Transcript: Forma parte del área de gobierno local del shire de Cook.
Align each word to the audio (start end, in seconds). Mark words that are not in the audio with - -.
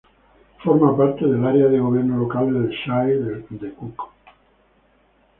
Forma 0.63 0.97
parte 0.97 1.25
del 1.27 1.45
área 1.45 1.67
de 1.67 1.77
gobierno 1.77 2.17
local 2.17 2.51
del 2.51 2.71
shire 2.75 3.43
de 3.51 3.71
Cook. 3.75 4.01